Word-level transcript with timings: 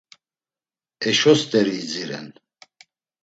Eşo 1.09 1.33
steri 1.39 1.73
idziren. 1.81 2.27